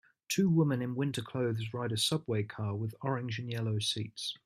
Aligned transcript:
Two 0.29 0.49
women 0.49 0.81
in 0.81 0.95
winter 0.95 1.21
clothes 1.21 1.75
ride 1.75 1.91
in 1.91 1.93
a 1.93 1.97
subway 1.99 2.41
car 2.41 2.73
with 2.75 2.95
orange 3.01 3.37
and 3.37 3.51
yellow 3.51 3.77
seats. 3.77 4.35